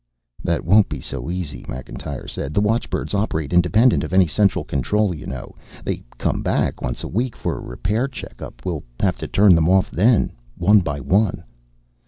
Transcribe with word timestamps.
"That 0.43 0.65
won't 0.65 0.89
be 0.89 0.99
so 0.99 1.29
easy," 1.29 1.63
Macintyre 1.69 2.25
said. 2.27 2.55
"The 2.55 2.59
watchbirds 2.59 3.13
operate 3.13 3.53
independent 3.53 4.03
of 4.03 4.13
any 4.13 4.25
central 4.25 4.63
control, 4.65 5.13
you 5.13 5.27
know. 5.27 5.53
They 5.83 6.01
come 6.17 6.41
back 6.41 6.81
once 6.81 7.03
a 7.03 7.07
week 7.07 7.35
for 7.35 7.55
a 7.55 7.61
repair 7.61 8.07
checkup. 8.07 8.65
We'll 8.65 8.83
have 8.99 9.19
to 9.19 9.27
turn 9.27 9.53
them 9.53 9.69
off 9.69 9.91
then, 9.91 10.31
one 10.57 10.79
by 10.79 11.01
one." 11.01 11.43